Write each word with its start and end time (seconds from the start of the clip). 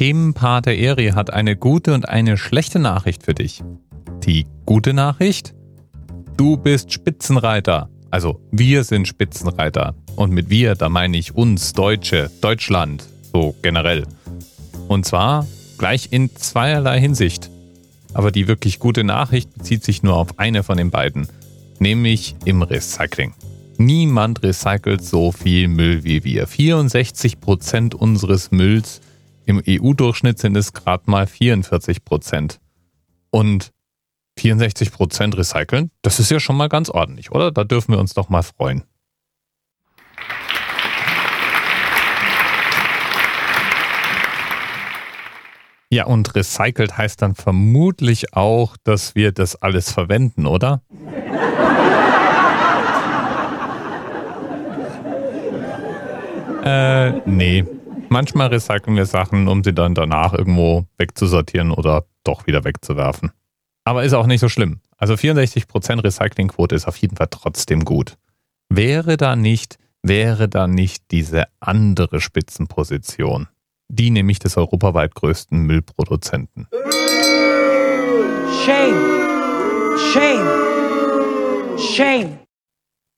Themenpater 0.00 0.72
Eri 0.72 1.08
hat 1.08 1.30
eine 1.30 1.56
gute 1.56 1.92
und 1.92 2.08
eine 2.08 2.38
schlechte 2.38 2.78
Nachricht 2.78 3.22
für 3.22 3.34
dich. 3.34 3.62
Die 4.24 4.46
gute 4.64 4.94
Nachricht? 4.94 5.52
Du 6.38 6.56
bist 6.56 6.90
Spitzenreiter. 6.90 7.90
Also 8.10 8.40
wir 8.50 8.84
sind 8.84 9.08
Spitzenreiter. 9.08 9.94
Und 10.16 10.32
mit 10.32 10.48
wir, 10.48 10.74
da 10.74 10.88
meine 10.88 11.18
ich 11.18 11.34
uns, 11.34 11.74
Deutsche, 11.74 12.30
Deutschland, 12.40 13.06
so 13.30 13.54
generell. 13.60 14.06
Und 14.88 15.04
zwar 15.04 15.46
gleich 15.76 16.08
in 16.12 16.34
zweierlei 16.34 16.98
Hinsicht. 16.98 17.50
Aber 18.14 18.30
die 18.30 18.48
wirklich 18.48 18.78
gute 18.78 19.04
Nachricht 19.04 19.52
bezieht 19.52 19.84
sich 19.84 20.02
nur 20.02 20.16
auf 20.16 20.38
eine 20.38 20.62
von 20.62 20.78
den 20.78 20.90
beiden, 20.90 21.28
nämlich 21.78 22.36
im 22.46 22.62
Recycling. 22.62 23.34
Niemand 23.76 24.42
recycelt 24.42 25.04
so 25.04 25.30
viel 25.30 25.68
Müll 25.68 26.04
wie 26.04 26.24
wir. 26.24 26.48
64% 26.48 27.94
unseres 27.94 28.50
Mülls 28.50 29.02
im 29.50 29.62
EU-Durchschnitt 29.66 30.38
sind 30.38 30.56
es 30.56 30.72
gerade 30.72 31.10
mal 31.10 31.26
44 31.26 32.04
Prozent. 32.04 32.60
Und 33.30 33.72
64 34.38 34.92
Prozent 34.92 35.36
recyceln, 35.36 35.90
das 36.02 36.20
ist 36.20 36.30
ja 36.30 36.40
schon 36.40 36.56
mal 36.56 36.68
ganz 36.68 36.88
ordentlich, 36.88 37.32
oder? 37.32 37.50
Da 37.50 37.64
dürfen 37.64 37.92
wir 37.92 37.98
uns 37.98 38.14
doch 38.14 38.28
mal 38.28 38.42
freuen. 38.42 38.84
Ja, 45.92 46.06
und 46.06 46.32
recycelt 46.36 46.96
heißt 46.96 47.20
dann 47.20 47.34
vermutlich 47.34 48.34
auch, 48.34 48.76
dass 48.84 49.16
wir 49.16 49.32
das 49.32 49.56
alles 49.56 49.90
verwenden, 49.90 50.46
oder? 50.46 50.82
äh, 56.64 57.10
nee. 57.28 57.64
Manchmal 58.12 58.48
recyceln 58.48 58.96
wir 58.96 59.06
Sachen, 59.06 59.46
um 59.46 59.62
sie 59.62 59.72
dann 59.72 59.94
danach 59.94 60.32
irgendwo 60.34 60.84
wegzusortieren 60.98 61.70
oder 61.70 62.06
doch 62.24 62.48
wieder 62.48 62.64
wegzuwerfen. 62.64 63.30
Aber 63.84 64.02
ist 64.02 64.14
auch 64.14 64.26
nicht 64.26 64.40
so 64.40 64.48
schlimm. 64.48 64.80
Also 64.96 65.14
64% 65.14 66.02
Recyclingquote 66.02 66.74
ist 66.74 66.88
auf 66.88 66.96
jeden 66.96 67.14
Fall 67.16 67.28
trotzdem 67.30 67.84
gut. 67.84 68.16
Wäre 68.68 69.16
da 69.16 69.36
nicht, 69.36 69.78
wäre 70.02 70.48
da 70.48 70.66
nicht 70.66 71.04
diese 71.12 71.44
andere 71.60 72.20
Spitzenposition, 72.20 73.46
die 73.86 74.10
nämlich 74.10 74.40
des 74.40 74.56
europaweit 74.56 75.14
größten 75.14 75.62
Müllproduzenten. 75.62 76.66
Shame! 78.64 78.96
Shame! 80.12 81.78
Shame! 81.78 82.38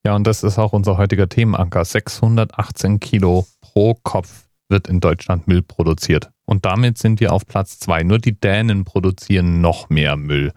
Ja, 0.05 0.17
und 0.17 0.27
das 0.27 0.43
ist 0.43 0.59
auch 0.59 0.75
unser 0.75 0.99
heutiger 0.99 1.31
Themenanker. 1.31 1.83
618 1.83 3.01
Kilo 3.01 3.47
pro 3.63 3.95
Kopf 4.03 4.52
wird 4.73 4.89
in 4.89 4.99
Deutschland 4.99 5.47
Müll 5.47 5.63
produziert. 5.63 6.31
Und 6.45 6.67
damit 6.67 6.99
sind 6.99 7.21
wir 7.21 7.33
auf 7.33 7.47
Platz 7.47 7.79
zwei. 7.79 8.03
Nur 8.03 8.19
die 8.19 8.39
Dänen 8.39 8.85
produzieren 8.85 9.61
noch 9.61 9.89
mehr 9.89 10.17
Müll. 10.17 10.53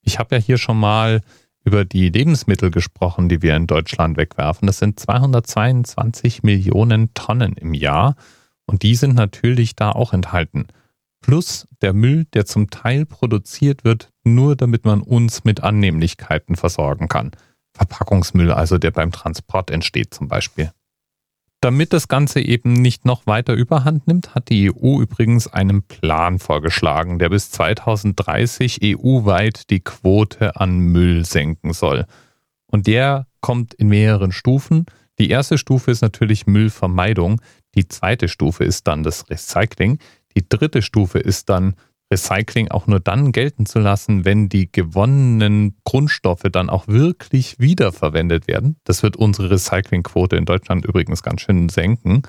Ich 0.00 0.18
habe 0.18 0.36
ja 0.36 0.40
hier 0.40 0.56
schon 0.56 0.80
mal 0.80 1.20
über 1.64 1.84
die 1.84 2.08
Lebensmittel 2.08 2.70
gesprochen, 2.70 3.28
die 3.28 3.42
wir 3.42 3.54
in 3.54 3.66
Deutschland 3.66 4.16
wegwerfen. 4.16 4.66
Das 4.66 4.78
sind 4.78 4.98
222 4.98 6.42
Millionen 6.42 7.12
Tonnen 7.12 7.52
im 7.52 7.74
Jahr. 7.74 8.16
Und 8.64 8.82
die 8.82 8.94
sind 8.94 9.14
natürlich 9.14 9.76
da 9.76 9.92
auch 9.92 10.14
enthalten. 10.14 10.66
Plus 11.20 11.68
der 11.82 11.92
Müll, 11.92 12.24
der 12.32 12.46
zum 12.46 12.70
Teil 12.70 13.06
produziert 13.06 13.84
wird, 13.84 14.10
nur 14.24 14.56
damit 14.56 14.84
man 14.84 15.02
uns 15.02 15.44
mit 15.44 15.62
Annehmlichkeiten 15.62 16.56
versorgen 16.56 17.08
kann. 17.08 17.30
Verpackungsmüll, 17.74 18.50
also 18.50 18.78
der 18.78 18.90
beim 18.90 19.12
Transport 19.12 19.70
entsteht 19.70 20.12
zum 20.14 20.28
Beispiel. 20.28 20.72
Damit 21.62 21.92
das 21.92 22.08
Ganze 22.08 22.40
eben 22.40 22.72
nicht 22.72 23.04
noch 23.04 23.24
weiter 23.28 23.54
überhand 23.54 24.08
nimmt, 24.08 24.34
hat 24.34 24.48
die 24.48 24.68
EU 24.68 25.00
übrigens 25.00 25.46
einen 25.46 25.84
Plan 25.84 26.40
vorgeschlagen, 26.40 27.20
der 27.20 27.28
bis 27.28 27.52
2030 27.52 28.80
EU-weit 28.82 29.70
die 29.70 29.78
Quote 29.78 30.56
an 30.56 30.80
Müll 30.80 31.24
senken 31.24 31.72
soll. 31.72 32.06
Und 32.66 32.88
der 32.88 33.28
kommt 33.40 33.74
in 33.74 33.86
mehreren 33.86 34.32
Stufen. 34.32 34.86
Die 35.20 35.30
erste 35.30 35.56
Stufe 35.56 35.92
ist 35.92 36.02
natürlich 36.02 36.48
Müllvermeidung. 36.48 37.40
Die 37.76 37.86
zweite 37.86 38.26
Stufe 38.26 38.64
ist 38.64 38.88
dann 38.88 39.04
das 39.04 39.30
Recycling. 39.30 40.00
Die 40.36 40.48
dritte 40.48 40.82
Stufe 40.82 41.20
ist 41.20 41.48
dann 41.48 41.76
Recycling 42.12 42.70
auch 42.70 42.86
nur 42.86 43.00
dann 43.00 43.32
gelten 43.32 43.64
zu 43.64 43.80
lassen, 43.80 44.26
wenn 44.26 44.50
die 44.50 44.70
gewonnenen 44.70 45.76
Grundstoffe 45.84 46.44
dann 46.52 46.68
auch 46.68 46.86
wirklich 46.86 47.58
wiederverwendet 47.58 48.46
werden. 48.46 48.76
Das 48.84 49.02
wird 49.02 49.16
unsere 49.16 49.50
Recyclingquote 49.50 50.36
in 50.36 50.44
Deutschland 50.44 50.84
übrigens 50.84 51.22
ganz 51.22 51.40
schön 51.40 51.70
senken. 51.70 52.22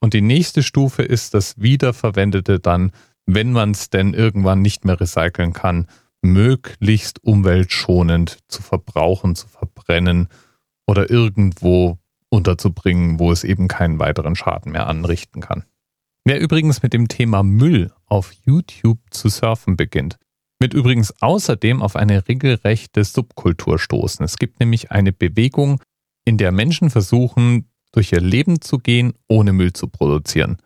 Und 0.00 0.14
die 0.14 0.22
nächste 0.22 0.62
Stufe 0.62 1.02
ist 1.02 1.34
das 1.34 1.60
Wiederverwendete 1.60 2.60
dann, 2.60 2.92
wenn 3.26 3.52
man 3.52 3.72
es 3.72 3.90
denn 3.90 4.14
irgendwann 4.14 4.62
nicht 4.62 4.84
mehr 4.84 4.98
recyceln 4.98 5.52
kann, 5.52 5.88
möglichst 6.22 7.22
umweltschonend 7.24 8.38
zu 8.48 8.62
verbrauchen, 8.62 9.34
zu 9.34 9.48
verbrennen 9.48 10.28
oder 10.86 11.10
irgendwo 11.10 11.98
unterzubringen, 12.28 13.18
wo 13.18 13.32
es 13.32 13.42
eben 13.42 13.66
keinen 13.66 13.98
weiteren 13.98 14.36
Schaden 14.36 14.72
mehr 14.72 14.86
anrichten 14.86 15.40
kann. 15.40 15.64
Wer 16.30 16.38
übrigens 16.38 16.80
mit 16.80 16.92
dem 16.92 17.08
Thema 17.08 17.42
Müll 17.42 17.90
auf 18.06 18.30
YouTube 18.46 19.00
zu 19.10 19.28
surfen 19.28 19.76
beginnt, 19.76 20.16
wird 20.60 20.74
übrigens 20.74 21.12
außerdem 21.20 21.82
auf 21.82 21.96
eine 21.96 22.28
regelrechte 22.28 23.02
Subkultur 23.02 23.80
stoßen. 23.80 24.24
Es 24.24 24.36
gibt 24.36 24.60
nämlich 24.60 24.92
eine 24.92 25.12
Bewegung, 25.12 25.82
in 26.24 26.38
der 26.38 26.52
Menschen 26.52 26.88
versuchen, 26.88 27.68
durch 27.90 28.12
ihr 28.12 28.20
Leben 28.20 28.60
zu 28.60 28.78
gehen, 28.78 29.14
ohne 29.26 29.52
Müll 29.52 29.72
zu 29.72 29.88
produzieren. 29.88 30.58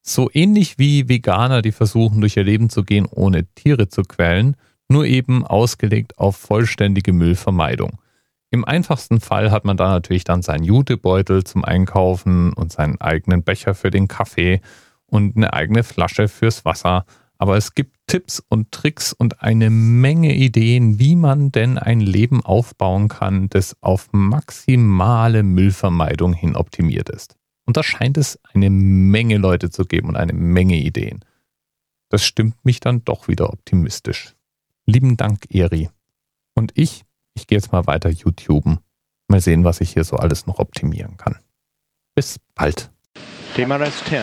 So 0.00 0.30
ähnlich 0.32 0.78
wie 0.78 1.06
Veganer, 1.06 1.60
die 1.60 1.72
versuchen, 1.72 2.22
durch 2.22 2.38
ihr 2.38 2.44
Leben 2.44 2.70
zu 2.70 2.82
gehen, 2.82 3.04
ohne 3.04 3.44
Tiere 3.44 3.90
zu 3.90 4.04
quälen, 4.04 4.56
nur 4.88 5.04
eben 5.04 5.44
ausgelegt 5.44 6.18
auf 6.18 6.38
vollständige 6.38 7.12
Müllvermeidung. 7.12 7.98
Im 8.50 8.64
einfachsten 8.64 9.20
Fall 9.20 9.50
hat 9.50 9.66
man 9.66 9.76
da 9.76 9.90
natürlich 9.90 10.24
dann 10.24 10.40
seinen 10.40 10.64
Jutebeutel 10.64 11.44
zum 11.44 11.62
Einkaufen 11.62 12.54
und 12.54 12.72
seinen 12.72 12.98
eigenen 13.02 13.42
Becher 13.42 13.74
für 13.74 13.90
den 13.90 14.08
Kaffee 14.08 14.62
und 15.14 15.36
eine 15.36 15.52
eigene 15.52 15.84
Flasche 15.84 16.28
fürs 16.28 16.64
Wasser. 16.64 17.06
Aber 17.38 17.56
es 17.56 17.74
gibt 17.74 17.96
Tipps 18.06 18.42
und 18.48 18.70
Tricks 18.72 19.12
und 19.12 19.42
eine 19.42 19.70
Menge 19.70 20.34
Ideen, 20.34 20.98
wie 20.98 21.16
man 21.16 21.50
denn 21.52 21.78
ein 21.78 22.00
Leben 22.00 22.44
aufbauen 22.44 23.08
kann, 23.08 23.48
das 23.48 23.76
auf 23.80 24.08
maximale 24.12 25.42
Müllvermeidung 25.42 26.32
hin 26.32 26.56
optimiert 26.56 27.08
ist. 27.08 27.36
Und 27.66 27.76
da 27.76 27.82
scheint 27.82 28.18
es 28.18 28.38
eine 28.52 28.70
Menge 28.70 29.38
Leute 29.38 29.70
zu 29.70 29.84
geben 29.84 30.08
und 30.08 30.16
eine 30.16 30.34
Menge 30.34 30.76
Ideen. 30.76 31.24
Das 32.10 32.24
stimmt 32.24 32.64
mich 32.64 32.80
dann 32.80 33.04
doch 33.04 33.26
wieder 33.28 33.50
optimistisch. 33.52 34.34
Lieben 34.86 35.16
Dank, 35.16 35.46
Eri. 35.48 35.88
Und 36.54 36.72
ich 36.74 37.04
ich 37.34 37.46
gehe 37.46 37.58
jetzt 37.58 37.72
mal 37.72 37.86
weiter 37.86 38.08
YouTuben. 38.08 38.78
Mal 39.28 39.40
sehen, 39.40 39.64
was 39.64 39.80
ich 39.80 39.92
hier 39.92 40.04
so 40.04 40.16
alles 40.16 40.46
noch 40.46 40.58
optimieren 40.58 41.16
kann. 41.16 41.38
Bis 42.14 42.38
bald. 42.54 42.90
TMRS 43.54 44.04
10, 44.04 44.22